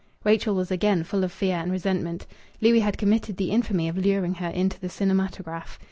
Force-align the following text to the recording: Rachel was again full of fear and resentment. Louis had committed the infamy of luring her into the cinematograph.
Rachel 0.23 0.55
was 0.55 0.71
again 0.71 1.03
full 1.03 1.23
of 1.23 1.31
fear 1.31 1.57
and 1.57 1.71
resentment. 1.71 2.25
Louis 2.59 2.79
had 2.79 2.97
committed 2.97 3.37
the 3.37 3.51
infamy 3.51 3.87
of 3.87 3.99
luring 3.99 4.33
her 4.33 4.49
into 4.49 4.79
the 4.79 4.89
cinematograph. 4.89 5.79